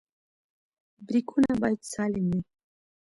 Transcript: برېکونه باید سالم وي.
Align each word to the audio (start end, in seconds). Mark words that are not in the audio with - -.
برېکونه 1.05 1.51
باید 1.61 1.81
سالم 1.91 2.25
وي. 2.31 2.41